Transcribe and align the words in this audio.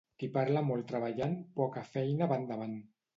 Qui 0.21 0.27
parla 0.37 0.61
molt 0.69 0.87
treballant 0.91 1.35
poca 1.59 1.83
feina 1.91 2.29
va 2.33 2.39
endavant. 2.45 2.75